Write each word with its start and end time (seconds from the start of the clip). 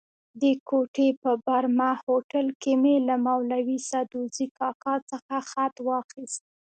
د 0.41 0.43
کوټې 0.69 1.09
په 1.23 1.31
برمه 1.45 1.89
هوټل 2.05 2.47
کې 2.61 2.73
مې 2.81 2.95
له 3.07 3.15
مولوي 3.27 3.77
سدوزي 3.89 4.47
کاکا 4.59 4.95
څخه 5.11 5.35
خط 5.49 5.75
واخیست. 5.87 6.43